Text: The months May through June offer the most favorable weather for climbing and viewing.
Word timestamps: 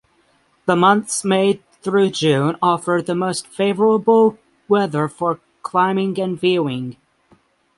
The 0.65 0.75
months 0.75 1.23
May 1.23 1.59
through 1.83 2.09
June 2.09 2.57
offer 2.59 3.03
the 3.05 3.13
most 3.13 3.45
favorable 3.45 4.39
weather 4.67 5.07
for 5.07 5.39
climbing 5.61 6.19
and 6.19 6.39
viewing. 6.41 6.97